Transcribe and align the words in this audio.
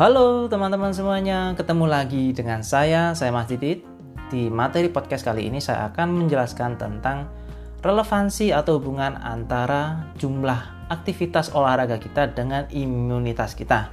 Halo 0.00 0.48
teman-teman 0.48 0.96
semuanya, 0.96 1.52
ketemu 1.60 1.84
lagi 1.84 2.32
dengan 2.32 2.64
saya, 2.64 3.12
saya 3.12 3.28
Mas 3.36 3.52
Didit. 3.52 3.84
Di 4.32 4.48
materi 4.48 4.88
podcast 4.88 5.20
kali 5.28 5.52
ini 5.52 5.60
saya 5.60 5.92
akan 5.92 6.24
menjelaskan 6.24 6.80
tentang 6.80 7.28
relevansi 7.84 8.48
atau 8.48 8.80
hubungan 8.80 9.20
antara 9.20 10.08
jumlah 10.16 10.88
aktivitas 10.88 11.52
olahraga 11.52 12.00
kita 12.00 12.32
dengan 12.32 12.64
imunitas 12.72 13.52
kita. 13.52 13.92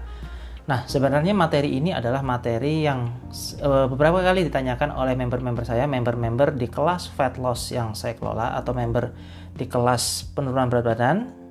Nah, 0.71 0.87
sebenarnya 0.87 1.35
materi 1.35 1.75
ini 1.75 1.91
adalah 1.91 2.23
materi 2.23 2.87
yang 2.87 3.11
uh, 3.59 3.91
beberapa 3.91 4.23
kali 4.23 4.47
ditanyakan 4.47 4.95
oleh 4.95 5.11
member-member 5.11 5.67
saya, 5.67 5.91
member-member 5.91 6.55
di 6.55 6.71
kelas 6.71 7.11
fat 7.19 7.35
loss 7.35 7.75
yang 7.75 7.91
saya 7.99 8.15
kelola 8.15 8.55
atau 8.55 8.71
member 8.71 9.11
di 9.59 9.67
kelas 9.67 10.31
penurunan 10.31 10.71
berat 10.71 10.87
badan 10.87 11.46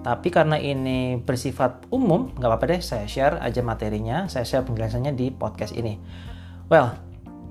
tapi 0.00 0.32
karena 0.32 0.56
ini 0.56 1.20
bersifat 1.20 1.92
umum, 1.92 2.32
nggak 2.32 2.48
apa-apa 2.48 2.66
deh, 2.72 2.80
saya 2.80 3.04
share 3.04 3.36
aja 3.36 3.60
materinya, 3.60 4.24
saya 4.32 4.48
share 4.48 4.64
penjelasannya 4.64 5.12
di 5.12 5.28
podcast 5.28 5.76
ini. 5.76 6.00
Well, 6.72 6.96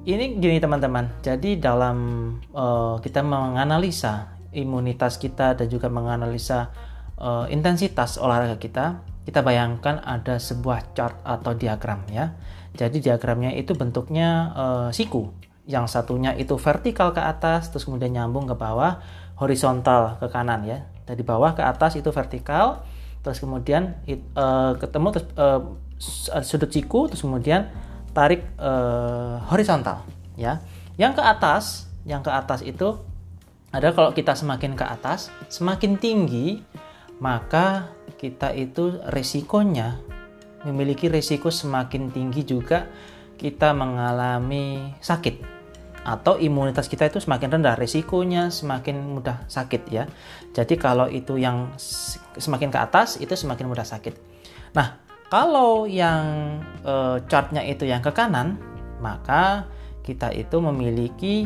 ini 0.10 0.42
gini 0.42 0.58
teman-teman, 0.58 1.22
jadi 1.22 1.62
dalam 1.62 1.98
uh, 2.50 2.98
kita 3.06 3.22
menganalisa 3.22 4.34
imunitas 4.50 5.22
kita 5.22 5.54
dan 5.54 5.70
juga 5.70 5.94
menganalisa 5.94 6.74
uh, 7.22 7.46
intensitas 7.54 8.18
olahraga 8.18 8.58
kita, 8.58 9.06
kita 9.30 9.46
bayangkan 9.46 10.02
ada 10.02 10.42
sebuah 10.42 10.98
chart 10.98 11.22
atau 11.22 11.54
diagram 11.54 12.02
ya. 12.10 12.34
Jadi 12.74 12.98
diagramnya 12.98 13.54
itu 13.54 13.78
bentuknya 13.78 14.30
uh, 14.58 14.90
siku. 14.90 15.30
Yang 15.70 15.94
satunya 15.94 16.34
itu 16.34 16.58
vertikal 16.58 17.14
ke 17.14 17.22
atas, 17.22 17.70
terus 17.70 17.86
kemudian 17.86 18.10
nyambung 18.10 18.50
ke 18.50 18.58
bawah, 18.58 19.06
horizontal 19.38 20.18
ke 20.18 20.26
kanan 20.34 20.66
ya 20.66 20.82
dari 21.10 21.26
bawah 21.26 21.58
ke 21.58 21.66
atas 21.66 21.98
itu 21.98 22.14
vertikal 22.14 22.86
terus 23.20 23.42
kemudian 23.42 23.98
uh, 24.38 24.78
ketemu 24.78 25.08
terus 25.18 25.28
uh, 25.36 26.46
sudut 26.46 26.70
siku 26.70 27.10
terus 27.10 27.26
kemudian 27.26 27.68
tarik 28.14 28.46
uh, 28.62 29.42
horizontal 29.50 30.06
ya. 30.38 30.62
Yang 30.96 31.20
ke 31.20 31.24
atas 31.24 31.64
yang 32.06 32.22
ke 32.22 32.32
atas 32.32 32.62
itu 32.64 32.96
ada 33.74 33.92
kalau 33.92 34.14
kita 34.14 34.38
semakin 34.38 34.78
ke 34.78 34.86
atas 34.86 35.34
semakin 35.52 36.00
tinggi 36.00 36.64
maka 37.20 37.92
kita 38.16 38.56
itu 38.56 38.98
resikonya 39.12 40.00
memiliki 40.64 41.08
resiko 41.08 41.52
semakin 41.52 42.12
tinggi 42.12 42.44
juga 42.44 42.88
kita 43.40 43.72
mengalami 43.72 44.96
sakit 45.00 45.59
atau 46.10 46.42
imunitas 46.42 46.90
kita 46.90 47.06
itu 47.06 47.22
semakin 47.22 47.62
rendah, 47.62 47.78
resikonya 47.78 48.50
semakin 48.50 48.98
mudah 49.14 49.46
sakit 49.46 49.82
ya. 49.94 50.10
Jadi 50.58 50.74
kalau 50.82 51.06
itu 51.06 51.38
yang 51.38 51.70
semakin 52.34 52.74
ke 52.74 52.82
atas 52.82 53.22
itu 53.22 53.30
semakin 53.38 53.70
mudah 53.70 53.86
sakit. 53.86 54.18
Nah, 54.74 54.98
kalau 55.30 55.86
yang 55.86 56.58
e, 56.82 57.22
chartnya 57.30 57.62
itu 57.62 57.86
yang 57.86 58.02
ke 58.02 58.10
kanan, 58.10 58.58
maka 58.98 59.70
kita 60.02 60.34
itu 60.34 60.58
memiliki 60.58 61.46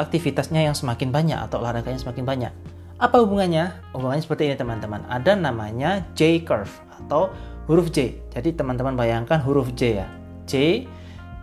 aktivitasnya 0.00 0.64
yang 0.64 0.72
semakin 0.72 1.12
banyak 1.12 1.36
atau 1.36 1.60
olahraganya 1.60 2.00
semakin 2.00 2.24
banyak. 2.24 2.52
Apa 2.96 3.20
hubungannya? 3.20 3.76
Hubungannya 3.92 4.24
seperti 4.24 4.48
ini 4.48 4.56
teman-teman. 4.56 5.04
Ada 5.12 5.36
namanya 5.36 6.08
J 6.16 6.40
curve 6.48 6.72
atau 7.04 7.28
huruf 7.68 7.92
J. 7.92 8.16
Jadi 8.32 8.56
teman-teman 8.56 8.96
bayangkan 8.96 9.44
huruf 9.44 9.76
J 9.76 10.04
ya. 10.04 10.08
J 10.48 10.84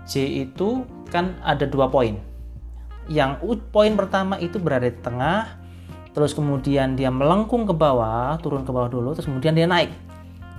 J 0.09 0.13
itu 0.49 0.81
kan 1.13 1.37
ada 1.45 1.69
dua 1.69 1.87
poin 1.93 2.17
yang 3.07 3.39
poin 3.71 3.95
pertama 3.95 4.35
itu 4.39 4.59
berada 4.59 4.87
di 4.87 4.99
tengah 4.99 5.59
terus 6.11 6.33
kemudian 6.33 6.97
dia 6.97 7.13
melengkung 7.13 7.69
ke 7.69 7.73
bawah 7.73 8.35
turun 8.41 8.65
ke 8.65 8.71
bawah 8.73 8.89
dulu 8.89 9.15
terus 9.15 9.27
kemudian 9.27 9.55
dia 9.55 9.67
naik. 9.67 9.91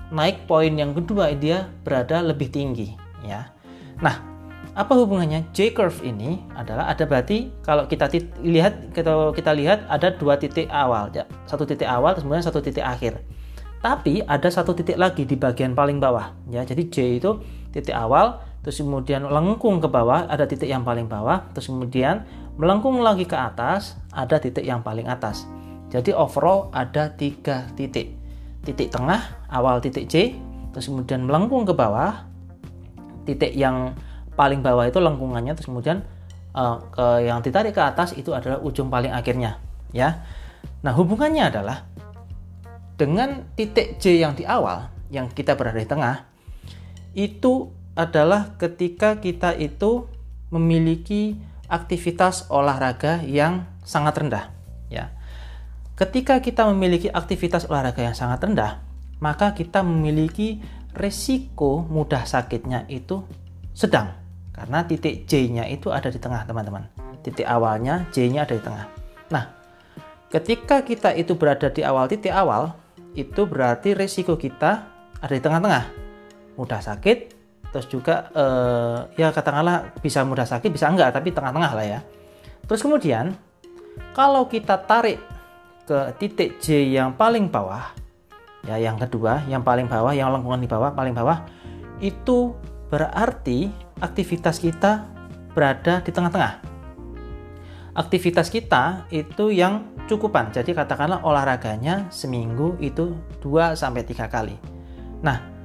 Naik 0.09 0.49
poin 0.49 0.73
yang 0.73 0.97
kedua 0.97 1.33
dia 1.37 1.69
berada 1.85 2.25
lebih 2.25 2.49
tinggi 2.49 2.97
ya. 3.21 3.53
Nah 4.01 4.17
apa 4.79 4.95
hubungannya? 4.95 5.43
J 5.51 5.75
curve 5.75 6.01
ini 6.07 6.39
adalah 6.55 6.87
ada 6.89 7.03
berarti 7.03 7.51
kalau 7.67 7.91
kita 7.91 8.07
lihat 8.41 8.95
kita 8.95 9.35
kita 9.35 9.51
lihat 9.53 9.85
ada 9.91 10.15
dua 10.15 10.39
titik 10.39 10.71
awal 10.71 11.11
ya. 11.13 11.27
Satu 11.45 11.67
titik 11.69 11.91
awal 11.91 12.15
terus 12.17 12.25
kemudian 12.25 12.47
satu 12.47 12.63
titik 12.63 12.87
akhir 12.87 13.21
tapi 13.79 14.23
ada 14.27 14.51
satu 14.51 14.75
titik 14.75 14.99
lagi 14.99 15.23
di 15.23 15.39
bagian 15.39 15.75
paling 15.75 16.03
bawah 16.03 16.35
ya. 16.51 16.67
Jadi 16.67 16.91
J 16.91 16.97
itu 17.23 17.31
titik 17.71 17.95
awal 17.95 18.43
terus 18.63 18.83
kemudian 18.83 19.23
lengkung 19.31 19.79
ke 19.79 19.87
bawah 19.87 20.27
ada 20.27 20.45
titik 20.45 20.67
yang 20.67 20.83
paling 20.83 21.07
bawah 21.07 21.47
terus 21.55 21.71
kemudian 21.71 22.27
melengkung 22.59 22.99
lagi 22.99 23.23
ke 23.23 23.39
atas 23.39 23.95
ada 24.11 24.43
titik 24.43 24.67
yang 24.67 24.83
paling 24.83 25.07
atas. 25.07 25.47
Jadi 25.89 26.11
overall 26.13 26.69
ada 26.75 27.15
tiga 27.15 27.71
titik. 27.79 28.19
Titik 28.67 28.91
tengah 28.91 29.47
awal 29.49 29.79
titik 29.79 30.11
C 30.11 30.35
terus 30.75 30.91
kemudian 30.91 31.25
melengkung 31.25 31.63
ke 31.63 31.73
bawah. 31.73 32.27
Titik 33.25 33.55
yang 33.55 33.95
paling 34.35 34.63
bawah 34.63 34.91
itu 34.91 34.99
lengkungannya 34.99 35.55
terus 35.55 35.71
kemudian 35.71 36.03
uh, 36.55 36.83
ke 36.91 37.31
yang 37.31 37.43
ditarik 37.43 37.75
ke 37.75 37.83
atas 37.83 38.15
itu 38.19 38.35
adalah 38.35 38.59
ujung 38.59 38.91
paling 38.91 39.15
akhirnya 39.15 39.63
ya. 39.95 40.23
Nah 40.83 40.95
hubungannya 40.95 41.51
adalah 41.51 41.88
dengan 42.99 43.47
titik 43.55 44.03
J 44.03 44.19
yang 44.19 44.35
di 44.35 44.43
awal 44.43 44.91
yang 45.09 45.31
kita 45.31 45.55
berada 45.55 45.79
di 45.79 45.87
tengah 45.87 46.27
itu 47.15 47.71
adalah 47.95 48.59
ketika 48.59 49.23
kita 49.23 49.55
itu 49.55 50.11
memiliki 50.51 51.39
aktivitas 51.71 52.51
olahraga 52.51 53.23
yang 53.23 53.71
sangat 53.87 54.19
rendah 54.19 54.51
ya. 54.91 55.15
Ketika 55.95 56.39
kita 56.43 56.67
memiliki 56.71 57.11
aktivitas 57.11 57.67
olahraga 57.67 58.03
yang 58.03 58.15
sangat 58.15 58.43
rendah, 58.47 58.83
maka 59.19 59.51
kita 59.55 59.83
memiliki 59.83 60.63
resiko 60.95 61.83
mudah 61.87 62.23
sakitnya 62.23 62.87
itu 62.87 63.27
sedang 63.75 64.15
karena 64.55 64.83
titik 64.87 65.27
J-nya 65.31 65.71
itu 65.71 65.95
ada 65.95 66.11
di 66.11 66.19
tengah, 66.19 66.43
teman-teman. 66.47 66.91
Titik 67.23 67.47
awalnya 67.47 68.11
J-nya 68.11 68.43
ada 68.47 68.55
di 68.59 68.63
tengah. 68.63 68.87
Nah, 69.31 69.45
ketika 70.31 70.83
kita 70.83 71.15
itu 71.15 71.39
berada 71.39 71.71
di 71.71 71.87
awal 71.87 72.11
titik 72.11 72.35
awal, 72.35 72.75
itu 73.19 73.43
berarti 73.51 73.99
resiko 73.99 74.39
kita 74.39 74.87
ada 75.19 75.33
di 75.35 75.43
tengah-tengah. 75.43 75.85
Mudah 76.55 76.79
sakit, 76.79 77.39
terus 77.69 77.87
juga 77.89 78.33
eh, 78.33 79.21
ya 79.21 79.29
katakanlah 79.29 79.93
bisa 80.01 80.25
mudah 80.25 80.49
sakit 80.49 80.73
bisa 80.73 80.89
enggak 80.89 81.13
tapi 81.13 81.33
tengah-tengah 81.33 81.73
lah 81.77 81.87
ya 81.87 82.01
terus 82.65 82.81
kemudian 82.81 83.37
kalau 84.17 84.49
kita 84.49 84.81
tarik 84.89 85.21
ke 85.85 85.99
titik 86.21 86.61
J 86.61 86.89
yang 86.89 87.17
paling 87.17 87.49
bawah 87.49 87.93
ya 88.65 88.81
yang 88.81 88.97
kedua 88.97 89.45
yang 89.49 89.61
paling 89.65 89.89
bawah 89.89 90.13
yang 90.13 90.33
lengkungan 90.33 90.65
di 90.65 90.69
bawah 90.69 90.93
paling 90.93 91.13
bawah 91.13 91.45
itu 92.01 92.57
berarti 92.89 93.69
aktivitas 94.01 94.61
kita 94.61 95.05
berada 95.53 96.01
di 96.01 96.11
tengah-tengah 96.13 96.78
aktivitas 97.99 98.47
kita 98.47 99.11
itu 99.11 99.51
yang 99.51 99.91
cukupan 100.07 100.55
jadi 100.55 100.71
katakanlah 100.71 101.27
olahraganya 101.27 102.07
seminggu 102.15 102.79
itu 102.79 103.19
2 103.43 103.75
sampai 103.75 104.07
tiga 104.07 104.31
kali 104.31 104.55
nah 105.19 105.59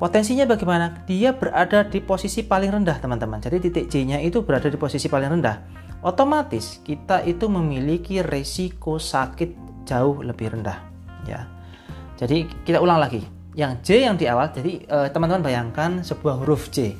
Potensinya 0.00 0.48
bagaimana? 0.48 1.04
Dia 1.04 1.36
berada 1.36 1.84
di 1.84 2.00
posisi 2.00 2.40
paling 2.40 2.72
rendah, 2.72 2.96
teman-teman. 3.04 3.36
Jadi 3.36 3.68
titik 3.68 3.84
J-nya 3.92 4.16
itu 4.24 4.40
berada 4.40 4.72
di 4.72 4.80
posisi 4.80 5.12
paling 5.12 5.36
rendah. 5.36 5.60
Otomatis 6.00 6.80
kita 6.80 7.20
itu 7.28 7.52
memiliki 7.52 8.24
resiko 8.24 8.96
sakit 8.96 9.84
jauh 9.84 10.24
lebih 10.24 10.56
rendah, 10.56 10.80
ya. 11.28 11.44
Jadi 12.16 12.48
kita 12.64 12.80
ulang 12.80 12.96
lagi. 12.96 13.20
Yang 13.52 13.72
J 13.84 13.88
yang 14.08 14.16
di 14.16 14.24
awal, 14.24 14.48
jadi 14.56 14.72
eh, 14.88 15.08
teman-teman 15.12 15.44
bayangkan 15.44 16.00
sebuah 16.00 16.40
huruf 16.40 16.72
J. 16.72 16.96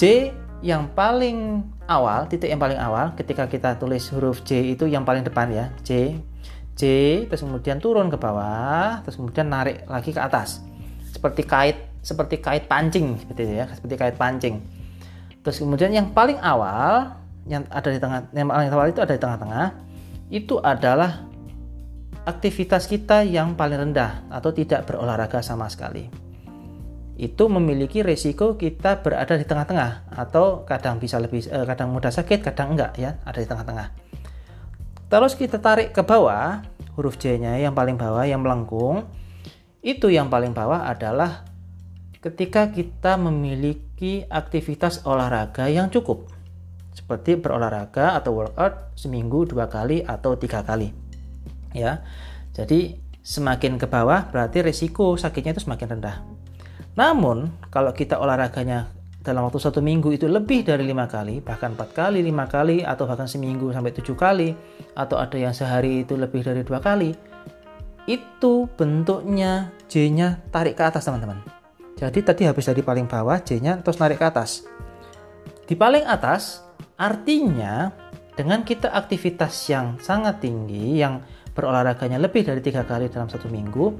J 0.00 0.32
yang 0.60 0.92
paling 0.92 1.66
awal, 1.88 2.28
titik 2.28 2.52
yang 2.52 2.60
paling 2.60 2.78
awal 2.78 3.16
ketika 3.16 3.48
kita 3.48 3.80
tulis 3.80 4.04
huruf 4.12 4.44
J 4.46 4.76
itu 4.76 4.84
yang 4.86 5.02
paling 5.02 5.24
depan 5.24 5.50
ya, 5.50 5.66
J. 5.82 6.20
J 6.74 6.82
terus 7.30 7.42
kemudian 7.42 7.78
turun 7.78 8.10
ke 8.10 8.18
bawah, 8.18 9.02
terus 9.06 9.16
kemudian 9.18 9.50
narik 9.50 9.86
lagi 9.86 10.10
ke 10.10 10.20
atas. 10.20 10.60
Seperti 11.14 11.46
kait 11.46 11.94
seperti 12.04 12.36
kait 12.44 12.68
pancing 12.68 13.16
seperti 13.16 13.48
itu 13.48 13.54
ya 13.64 13.66
seperti 13.72 13.94
kait 13.96 14.16
pancing 14.20 14.60
terus 15.40 15.56
kemudian 15.56 15.88
yang 15.88 16.12
paling 16.12 16.36
awal 16.44 17.16
yang 17.48 17.64
ada 17.72 17.88
di 17.88 17.96
tengah 17.96 18.28
yang 18.36 18.52
paling 18.52 18.68
awal 18.68 18.86
itu 18.92 19.00
ada 19.00 19.16
di 19.16 19.20
tengah-tengah 19.20 19.66
itu 20.28 20.60
adalah 20.60 21.24
aktivitas 22.28 22.84
kita 22.88 23.24
yang 23.24 23.56
paling 23.56 23.88
rendah 23.88 24.28
atau 24.28 24.52
tidak 24.52 24.84
berolahraga 24.84 25.40
sama 25.40 25.64
sekali 25.72 26.12
itu 27.14 27.46
memiliki 27.46 28.02
resiko 28.02 28.58
kita 28.58 29.06
berada 29.06 29.38
di 29.38 29.46
tengah-tengah 29.46 30.10
atau 30.10 30.66
kadang 30.66 30.98
bisa 30.98 31.22
lebih 31.22 31.46
eh, 31.46 31.62
kadang 31.62 31.94
mudah 31.94 32.10
sakit 32.10 32.42
kadang 32.42 32.74
enggak 32.74 32.98
ya 32.98 33.22
ada 33.22 33.38
di 33.38 33.46
tengah-tengah. 33.46 33.88
Terus 35.06 35.38
kita 35.38 35.62
tarik 35.62 35.94
ke 35.94 36.02
bawah 36.02 36.66
huruf 36.98 37.14
J 37.22 37.38
nya 37.38 37.54
yang 37.54 37.70
paling 37.70 37.94
bawah 37.94 38.26
yang 38.26 38.42
melengkung. 38.42 39.06
Itu 39.84 40.10
yang 40.10 40.26
paling 40.26 40.56
bawah 40.56 40.90
adalah 40.90 41.46
ketika 42.18 42.72
kita 42.72 43.20
memiliki 43.20 44.26
aktivitas 44.26 45.06
olahraga 45.06 45.70
yang 45.70 45.92
cukup. 45.92 46.32
Seperti 46.96 47.38
berolahraga 47.38 48.16
atau 48.18 48.34
workout 48.34 48.96
seminggu 48.98 49.46
dua 49.46 49.70
kali 49.70 50.02
atau 50.02 50.34
tiga 50.34 50.66
kali 50.66 50.90
ya. 51.76 52.02
Jadi 52.56 52.98
semakin 53.22 53.78
ke 53.78 53.86
bawah 53.86 54.34
berarti 54.34 54.66
resiko 54.66 55.14
sakitnya 55.14 55.54
itu 55.54 55.62
semakin 55.62 55.88
rendah 55.98 56.16
Namun, 56.94 57.50
kalau 57.74 57.90
kita 57.90 58.22
olahraganya 58.22 58.90
dalam 59.24 59.48
waktu 59.48 59.58
satu 59.58 59.80
minggu 59.80 60.14
itu 60.14 60.28
lebih 60.28 60.62
dari 60.62 60.84
lima 60.84 61.08
kali, 61.10 61.40
bahkan 61.40 61.72
empat 61.74 61.90
kali, 61.96 62.20
lima 62.20 62.46
kali, 62.46 62.84
atau 62.84 63.08
bahkan 63.08 63.26
seminggu 63.26 63.72
sampai 63.72 63.90
tujuh 63.96 64.14
kali, 64.14 64.54
atau 64.94 65.16
ada 65.18 65.34
yang 65.34 65.56
sehari 65.56 66.06
itu 66.06 66.14
lebih 66.14 66.44
dari 66.44 66.62
dua 66.62 66.78
kali, 66.78 67.16
itu 68.04 68.68
bentuknya 68.76 69.72
J-nya 69.88 70.44
tarik 70.52 70.76
ke 70.76 70.84
atas 70.84 71.08
teman-teman. 71.08 71.40
Jadi 71.96 72.20
tadi 72.20 72.42
habis 72.44 72.68
dari 72.68 72.84
paling 72.84 73.08
bawah 73.08 73.40
J-nya 73.40 73.80
terus 73.80 73.96
narik 73.96 74.20
ke 74.20 74.26
atas. 74.28 74.68
Di 75.64 75.72
paling 75.72 76.04
atas 76.04 76.60
artinya 77.00 77.88
dengan 78.36 78.60
kita 78.60 78.92
aktivitas 78.92 79.56
yang 79.72 79.96
sangat 79.96 80.44
tinggi 80.44 81.00
yang 81.00 81.24
berolahraganya 81.56 82.20
lebih 82.20 82.44
dari 82.44 82.60
tiga 82.60 82.84
kali 82.84 83.08
dalam 83.08 83.30
satu 83.30 83.48
minggu, 83.48 83.94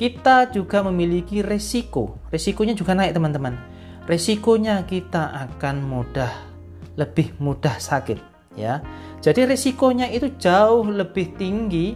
kita 0.00 0.48
juga 0.48 0.80
memiliki 0.80 1.44
resiko. 1.44 2.16
Resikonya 2.32 2.72
juga 2.72 2.96
naik 2.96 3.12
teman-teman 3.12 3.80
resikonya 4.10 4.82
kita 4.90 5.30
akan 5.46 5.86
mudah 5.86 6.32
lebih 6.98 7.30
mudah 7.38 7.78
sakit 7.78 8.18
ya. 8.58 8.82
Jadi 9.22 9.46
resikonya 9.46 10.10
itu 10.10 10.34
jauh 10.34 10.82
lebih 10.82 11.38
tinggi 11.38 11.94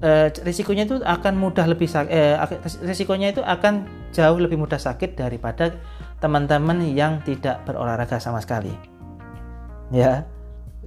eh, 0.00 0.32
resikonya 0.32 0.88
itu 0.88 0.96
akan 1.04 1.34
mudah 1.36 1.68
lebih 1.68 1.84
sakit 1.84 2.08
eh, 2.08 2.40
resikonya 2.86 3.36
itu 3.36 3.42
akan 3.44 3.84
jauh 4.16 4.40
lebih 4.40 4.56
mudah 4.56 4.80
sakit 4.80 5.20
daripada 5.20 5.76
teman-teman 6.24 6.80
yang 6.96 7.20
tidak 7.22 7.60
berolahraga 7.68 8.16
sama 8.16 8.40
sekali. 8.40 8.72
Ya. 9.92 10.24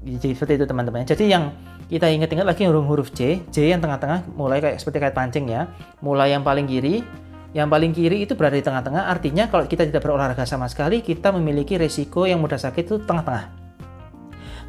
Jadi 0.01 0.33
seperti 0.33 0.54
itu 0.57 0.66
teman-teman. 0.66 1.06
Jadi 1.06 1.30
yang 1.30 1.54
kita 1.92 2.08
ingat-ingat 2.08 2.48
lagi 2.48 2.64
huruf 2.64 2.88
huruf 2.88 3.10
J, 3.12 3.44
J 3.52 3.76
yang 3.76 3.84
tengah-tengah 3.84 4.32
mulai 4.40 4.64
kayak 4.64 4.80
seperti 4.80 5.04
kayak 5.04 5.16
pancing 5.16 5.52
ya. 5.52 5.68
Mulai 6.00 6.32
yang 6.32 6.48
paling 6.48 6.64
kiri 6.64 7.04
yang 7.52 7.68
paling 7.68 7.92
kiri 7.92 8.24
itu 8.24 8.32
berada 8.40 8.56
di 8.56 8.64
tengah-tengah, 8.64 9.12
artinya 9.12 9.52
kalau 9.52 9.68
kita 9.68 9.84
tidak 9.84 10.08
berolahraga 10.08 10.48
sama 10.48 10.72
sekali, 10.72 11.04
kita 11.04 11.36
memiliki 11.36 11.76
resiko 11.76 12.24
yang 12.24 12.40
mudah 12.40 12.56
sakit 12.56 12.84
itu 12.88 12.96
tengah-tengah. 13.04 13.52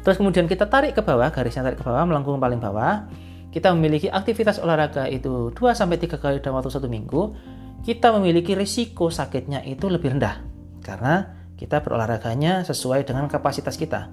Terus 0.03 0.19
kemudian 0.19 0.51
kita 0.51 0.67
tarik 0.67 0.91
ke 0.91 0.99
bawah, 0.99 1.31
garisnya 1.31 1.63
tarik 1.63 1.79
ke 1.79 1.85
bawah, 1.87 2.03
melengkung 2.03 2.43
paling 2.43 2.59
bawah. 2.59 3.07
Kita 3.55 3.71
memiliki 3.71 4.11
aktivitas 4.11 4.59
olahraga 4.59 5.07
itu 5.07 5.55
2-3 5.55 6.19
kali 6.19 6.43
dalam 6.43 6.59
waktu 6.59 6.75
satu 6.75 6.91
minggu. 6.91 7.31
Kita 7.87 8.11
memiliki 8.19 8.51
resiko 8.51 9.07
sakitnya 9.07 9.63
itu 9.63 9.87
lebih 9.87 10.19
rendah. 10.19 10.43
Karena 10.83 11.39
kita 11.55 11.79
berolahraganya 11.79 12.67
sesuai 12.67 13.07
dengan 13.07 13.31
kapasitas 13.31 13.79
kita. 13.79 14.11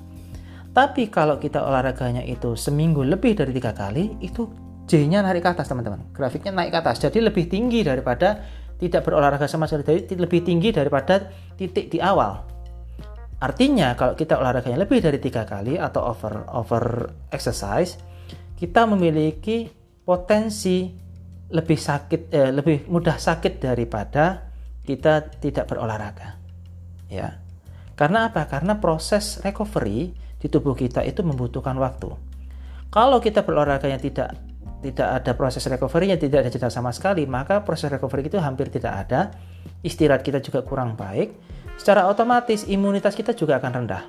Tapi 0.71 1.11
kalau 1.11 1.43
kita 1.43 1.67
olahraganya 1.67 2.23
itu 2.23 2.55
seminggu 2.55 3.03
lebih 3.03 3.35
dari 3.35 3.51
tiga 3.51 3.75
kali, 3.75 4.15
itu 4.23 4.47
J-nya 4.91 5.23
narik 5.23 5.47
ke 5.47 5.51
atas 5.55 5.71
teman-teman. 5.71 6.11
Grafiknya 6.11 6.51
naik 6.51 6.75
ke 6.75 6.79
atas. 6.83 6.99
Jadi 6.99 7.23
lebih 7.23 7.47
tinggi 7.47 7.87
daripada 7.87 8.43
tidak 8.81 9.07
berolahraga 9.07 9.47
sama 9.47 9.69
sekali 9.71 9.87
jadi 9.87 10.19
lebih 10.19 10.41
tinggi 10.43 10.75
daripada 10.75 11.31
titik 11.55 11.95
di 11.95 12.03
awal. 12.03 12.43
Artinya 13.39 13.95
kalau 13.95 14.19
kita 14.19 14.41
olahraganya 14.41 14.83
lebih 14.83 14.99
dari 14.99 15.23
tiga 15.23 15.47
kali 15.47 15.77
atau 15.79 16.11
over 16.11 16.45
over 16.51 16.85
exercise, 17.31 18.01
kita 18.59 18.89
memiliki 18.91 19.69
potensi 20.03 20.91
lebih 21.55 21.79
sakit 21.79 22.21
eh, 22.35 22.51
lebih 22.51 22.91
mudah 22.91 23.15
sakit 23.15 23.63
daripada 23.63 24.51
kita 24.83 25.39
tidak 25.39 25.71
berolahraga. 25.71 26.41
Ya. 27.07 27.39
Karena 27.95 28.33
apa? 28.33 28.49
Karena 28.49 28.81
proses 28.81 29.39
recovery 29.45 30.11
di 30.41 30.49
tubuh 30.49 30.73
kita 30.73 31.05
itu 31.05 31.21
membutuhkan 31.21 31.77
waktu. 31.77 32.09
Kalau 32.91 33.23
kita 33.23 33.47
berolahraganya 33.47 34.01
tidak 34.01 34.35
tidak 34.81 35.09
ada 35.23 35.33
proses 35.37 35.61
recovery-nya, 35.69 36.17
tidak 36.17 36.49
ada 36.49 36.51
jeda 36.51 36.73
sama 36.73 36.91
sekali, 36.91 37.29
maka 37.29 37.61
proses 37.61 37.93
recovery 37.93 38.27
itu 38.33 38.41
hampir 38.41 38.73
tidak 38.73 39.07
ada. 39.07 39.31
Istirahat 39.85 40.25
kita 40.25 40.41
juga 40.41 40.65
kurang 40.65 40.97
baik. 40.97 41.37
Secara 41.77 42.09
otomatis 42.09 42.65
imunitas 42.65 43.13
kita 43.13 43.37
juga 43.37 43.61
akan 43.61 43.85
rendah. 43.85 44.05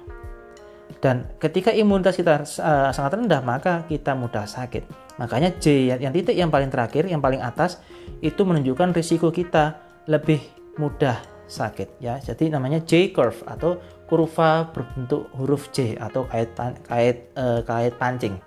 Dan 1.04 1.28
ketika 1.40 1.72
imunitas 1.76 2.16
kita 2.16 2.44
uh, 2.44 2.92
sangat 2.92 3.20
rendah, 3.20 3.44
maka 3.44 3.84
kita 3.88 4.16
mudah 4.16 4.48
sakit. 4.48 4.88
Makanya 5.20 5.56
J 5.60 5.96
yang 6.00 6.12
titik 6.16 6.36
yang 6.36 6.52
paling 6.52 6.72
terakhir, 6.72 7.08
yang 7.08 7.20
paling 7.20 7.44
atas 7.44 7.80
itu 8.24 8.44
menunjukkan 8.44 8.96
risiko 8.96 9.32
kita 9.32 9.80
lebih 10.08 10.40
mudah 10.80 11.31
sakit 11.52 12.00
ya. 12.00 12.18
Jadi 12.24 12.48
namanya 12.48 12.80
J 12.80 13.12
curve 13.12 13.44
atau 13.44 13.76
kurva 14.08 14.72
berbentuk 14.72 15.28
huruf 15.36 15.68
J 15.76 16.00
atau 16.00 16.24
kait 16.32 16.56
kait 16.88 17.28
uh, 17.36 17.60
kait 17.68 17.94
pancing. 18.00 18.40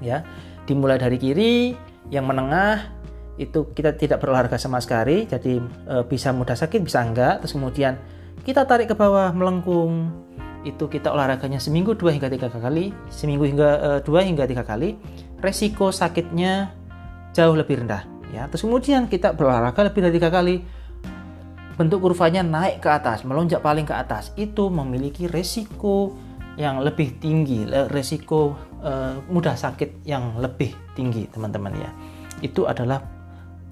Ya 0.00 0.24
dimulai 0.66 0.98
dari 0.98 1.18
kiri 1.18 1.74
yang 2.10 2.26
menengah 2.26 2.90
itu 3.40 3.72
kita 3.72 3.96
tidak 3.96 4.20
berolahraga 4.20 4.60
sama 4.60 4.78
sekali 4.78 5.24
jadi 5.24 5.58
e, 5.88 5.94
bisa 6.06 6.30
mudah 6.30 6.54
sakit 6.54 6.84
bisa 6.84 7.00
enggak 7.00 7.40
terus 7.42 7.56
kemudian 7.56 7.96
kita 8.44 8.68
tarik 8.68 8.92
ke 8.92 8.94
bawah 8.94 9.32
melengkung 9.32 10.12
itu 10.62 10.86
kita 10.86 11.10
olahraganya 11.10 11.58
seminggu 11.58 11.98
dua 11.98 12.14
hingga 12.14 12.30
tiga 12.30 12.52
kali 12.52 12.92
seminggu 13.08 13.48
hingga 13.48 13.70
e, 13.80 13.90
dua 14.04 14.20
hingga 14.22 14.44
tiga 14.44 14.62
kali 14.62 15.00
resiko 15.40 15.90
sakitnya 15.90 16.76
jauh 17.32 17.56
lebih 17.56 17.82
rendah 17.82 18.04
ya 18.30 18.46
terus 18.46 18.62
kemudian 18.62 19.08
kita 19.08 19.32
berolahraga 19.32 19.88
lebih 19.90 20.00
dari 20.06 20.14
tiga 20.20 20.30
kali 20.30 20.62
bentuk 21.82 21.98
kurvanya 21.98 22.46
naik 22.46 22.78
ke 22.78 22.86
atas 22.86 23.26
melonjak 23.26 23.58
paling 23.58 23.82
ke 23.82 23.90
atas 23.90 24.30
itu 24.38 24.70
memiliki 24.70 25.26
resiko 25.26 26.14
yang 26.54 26.78
lebih 26.78 27.18
tinggi, 27.18 27.66
resiko 27.90 28.54
uh, 28.84 29.18
mudah 29.26 29.58
sakit 29.58 30.06
yang 30.06 30.38
lebih 30.38 30.70
tinggi, 30.94 31.26
teman-teman 31.26 31.74
ya. 31.74 31.90
Itu 32.44 32.68
adalah 32.70 33.02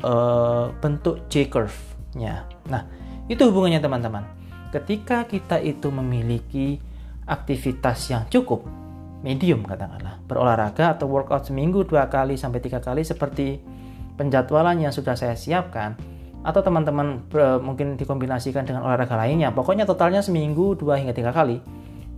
uh, 0.02 0.72
bentuk 0.80 1.28
J 1.28 1.52
curve-nya. 1.52 2.48
Nah, 2.72 2.82
itu 3.28 3.46
hubungannya 3.46 3.84
teman-teman. 3.84 4.24
Ketika 4.72 5.28
kita 5.28 5.60
itu 5.60 5.92
memiliki 5.92 6.80
aktivitas 7.28 8.10
yang 8.10 8.24
cukup, 8.32 8.64
medium 9.20 9.60
katakanlah, 9.62 10.16
berolahraga 10.24 10.96
atau 10.96 11.04
workout 11.04 11.52
seminggu 11.52 11.84
dua 11.84 12.08
kali 12.08 12.40
sampai 12.40 12.64
tiga 12.64 12.80
kali 12.80 13.04
seperti 13.04 13.60
penjadwalan 14.16 14.80
yang 14.88 14.92
sudah 14.94 15.20
saya 15.20 15.36
siapkan, 15.36 16.00
atau 16.40 16.60
teman-teman 16.64 17.28
mungkin 17.60 18.00
dikombinasikan 18.00 18.64
dengan 18.64 18.86
olahraga 18.86 19.16
lainnya, 19.16 19.52
pokoknya 19.52 19.84
totalnya 19.84 20.24
seminggu 20.24 20.72
dua 20.76 20.96
hingga 20.96 21.12
tiga 21.12 21.32
kali 21.34 21.60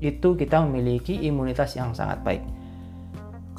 itu 0.02 0.34
kita 0.34 0.58
memiliki 0.66 1.14
imunitas 1.22 1.78
yang 1.78 1.94
sangat 1.94 2.19
baik. 2.26 2.42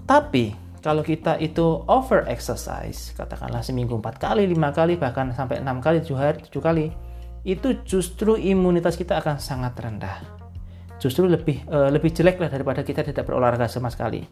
Tapi 0.04 0.52
kalau 0.84 1.00
kita 1.00 1.40
itu 1.40 1.88
over 1.88 2.28
exercise, 2.28 3.16
katakanlah 3.16 3.64
seminggu 3.64 3.96
4 3.96 4.20
kali, 4.20 4.44
5 4.52 4.76
kali, 4.76 5.00
bahkan 5.00 5.32
sampai 5.32 5.64
6 5.64 5.80
kali, 5.80 6.04
7 6.04 6.20
hari, 6.20 6.38
7 6.44 6.60
kali, 6.60 6.92
itu 7.48 7.80
justru 7.88 8.36
imunitas 8.36 9.00
kita 9.00 9.24
akan 9.24 9.40
sangat 9.40 9.80
rendah. 9.80 10.20
Justru 11.00 11.32
lebih 11.32 11.64
uh, 11.72 11.88
lebih 11.88 12.12
jelek 12.12 12.36
lah 12.44 12.52
daripada 12.52 12.84
kita 12.84 13.00
tidak 13.08 13.24
berolahraga 13.24 13.72
sama 13.72 13.88
sekali. 13.88 14.28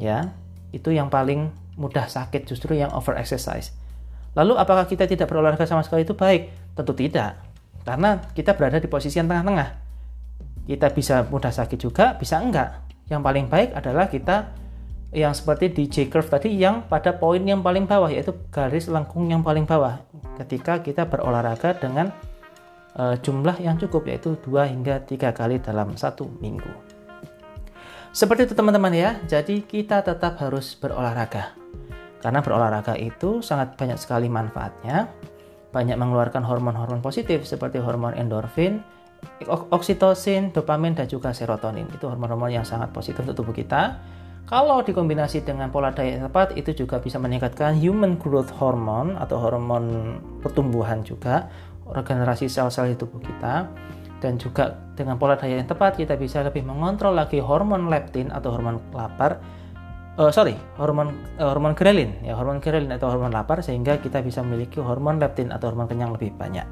Ya, 0.00 0.32
itu 0.72 0.88
yang 0.88 1.12
paling 1.12 1.52
mudah 1.76 2.08
sakit 2.08 2.48
justru 2.48 2.80
yang 2.80 2.88
over 2.96 3.12
exercise. 3.20 3.76
Lalu 4.34 4.58
apakah 4.58 4.84
kita 4.90 5.06
tidak 5.06 5.30
berolahraga 5.30 5.66
sama 5.66 5.86
sekali 5.86 6.02
itu 6.02 6.18
baik? 6.18 6.74
Tentu 6.74 6.92
tidak. 6.94 7.38
Karena 7.86 8.18
kita 8.34 8.58
berada 8.58 8.82
di 8.82 8.90
posisi 8.90 9.22
yang 9.22 9.30
tengah-tengah 9.30 9.84
kita 10.64 10.88
bisa 10.96 11.28
mudah 11.28 11.52
sakit 11.52 11.76
juga, 11.76 12.16
bisa 12.16 12.40
enggak. 12.40 12.80
Yang 13.12 13.20
paling 13.20 13.46
baik 13.52 13.70
adalah 13.76 14.08
kita 14.08 14.56
yang 15.14 15.36
seperti 15.36 15.70
di 15.70 15.86
J 15.86 16.10
curve 16.10 16.26
tadi 16.26 16.50
yang 16.56 16.88
pada 16.90 17.14
poin 17.14 17.38
yang 17.38 17.62
paling 17.62 17.86
bawah 17.86 18.10
yaitu 18.10 18.34
garis 18.50 18.90
lengkung 18.90 19.30
yang 19.30 19.46
paling 19.46 19.62
bawah 19.62 20.02
ketika 20.42 20.82
kita 20.82 21.06
berolahraga 21.06 21.78
dengan 21.78 22.10
uh, 22.98 23.14
jumlah 23.22 23.62
yang 23.62 23.78
cukup 23.78 24.10
yaitu 24.10 24.34
2 24.42 24.72
hingga 24.74 25.06
3 25.06 25.30
kali 25.30 25.62
dalam 25.62 25.94
satu 25.94 26.26
minggu. 26.42 26.66
Seperti 28.14 28.50
itu 28.50 28.54
teman-teman 28.54 28.94
ya. 28.94 29.10
Jadi 29.26 29.66
kita 29.66 30.02
tetap 30.02 30.38
harus 30.38 30.74
berolahraga. 30.78 31.54
Karena 32.24 32.40
berolahraga 32.40 32.96
itu 32.96 33.44
sangat 33.44 33.76
banyak 33.76 34.00
sekali 34.00 34.32
manfaatnya. 34.32 35.12
Banyak 35.76 36.00
mengeluarkan 36.00 36.40
hormon-hormon 36.40 37.04
positif 37.04 37.44
seperti 37.44 37.84
hormon 37.84 38.16
endorfin, 38.16 38.80
oksitosin, 39.68 40.48
dopamin, 40.56 40.96
dan 40.96 41.04
juga 41.04 41.36
serotonin. 41.36 41.84
Itu 41.92 42.08
hormon-hormon 42.08 42.48
yang 42.48 42.64
sangat 42.64 42.96
positif 42.96 43.20
untuk 43.28 43.44
tubuh 43.44 43.52
kita. 43.52 44.00
Kalau 44.48 44.80
dikombinasi 44.80 45.44
dengan 45.44 45.68
pola 45.68 45.92
diet 45.92 46.16
yang 46.16 46.32
tepat, 46.32 46.56
itu 46.56 46.72
juga 46.72 46.96
bisa 46.96 47.20
meningkatkan 47.20 47.76
human 47.76 48.16
growth 48.16 48.52
hormone 48.56 49.20
atau 49.20 49.36
hormon 49.36 50.16
pertumbuhan 50.40 51.04
juga, 51.04 51.52
regenerasi 51.92 52.48
sel-sel 52.48 52.92
di 52.92 52.96
tubuh 52.96 53.20
kita. 53.20 53.68
Dan 54.24 54.40
juga 54.40 54.80
dengan 54.96 55.20
pola 55.20 55.36
diet 55.36 55.60
yang 55.60 55.68
tepat, 55.68 56.00
kita 56.00 56.16
bisa 56.16 56.40
lebih 56.40 56.64
mengontrol 56.64 57.12
lagi 57.12 57.36
hormon 57.36 57.92
leptin 57.92 58.32
atau 58.32 58.56
hormon 58.56 58.80
lapar. 58.96 59.44
Uh, 60.14 60.30
sorry, 60.30 60.54
hormon 60.78 61.10
uh, 61.42 61.50
hormon 61.50 61.74
ghrelin 61.74 62.22
ya 62.22 62.38
hormon 62.38 62.62
ghrelin 62.62 62.86
atau 62.94 63.10
hormon 63.10 63.34
lapar 63.34 63.66
sehingga 63.66 63.98
kita 63.98 64.22
bisa 64.22 64.46
memiliki 64.46 64.78
hormon 64.78 65.18
leptin 65.18 65.50
atau 65.50 65.74
hormon 65.74 65.90
kenyang 65.90 66.14
lebih 66.14 66.30
banyak. 66.38 66.62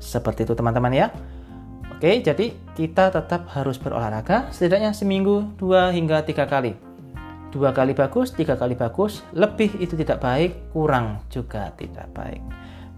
Seperti 0.00 0.48
itu 0.48 0.56
teman-teman 0.56 0.88
ya. 0.96 1.12
Oke, 1.92 2.24
jadi 2.24 2.56
kita 2.72 3.12
tetap 3.12 3.44
harus 3.52 3.76
berolahraga 3.76 4.48
setidaknya 4.50 4.96
seminggu 4.96 5.52
dua 5.60 5.92
hingga 5.92 6.24
tiga 6.24 6.48
kali. 6.48 6.72
Dua 7.52 7.76
kali 7.76 7.92
bagus, 7.92 8.32
tiga 8.32 8.56
kali 8.56 8.72
bagus, 8.72 9.20
lebih 9.36 9.76
itu 9.76 9.92
tidak 9.92 10.24
baik, 10.24 10.72
kurang 10.72 11.20
juga 11.28 11.76
tidak 11.76 12.08
baik. 12.16 12.40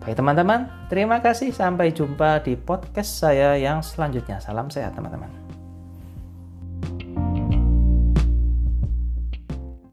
Baik 0.07 0.23
teman-teman, 0.23 0.71
terima 0.87 1.19
kasih. 1.19 1.51
Sampai 1.51 1.91
jumpa 1.91 2.47
di 2.47 2.55
podcast 2.55 3.19
saya 3.19 3.59
yang 3.59 3.83
selanjutnya. 3.83 4.39
Salam 4.39 4.71
sehat 4.71 4.95
teman-teman. 4.95 5.44